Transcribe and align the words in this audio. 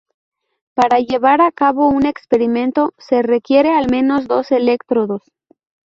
Para 0.73 0.97
llevar 0.99 1.41
a 1.41 1.51
cabo 1.51 1.87
un 1.87 2.07
experimento 2.07 2.95
se 2.97 3.21
requieren 3.21 3.73
al 3.75 3.91
menos 3.91 4.27
dos 4.27 4.51
electrodos. 4.51 5.21